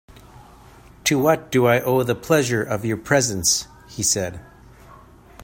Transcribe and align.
"To 1.03 1.19
what 1.19 1.51
do 1.51 1.67
I 1.67 1.79
owe 1.79 2.01
the 2.01 2.15
pleasure 2.15 2.63
of 2.63 2.83
your 2.83 2.97
presence," 2.97 3.67
he 3.87 4.01
said. 4.01 4.39